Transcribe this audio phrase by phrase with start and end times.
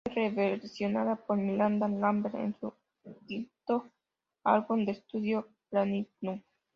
[0.15, 2.73] Fue re-versionada por Miranda Lambert en su
[3.27, 3.91] quinto
[4.43, 6.41] álbum de estudio Platinum.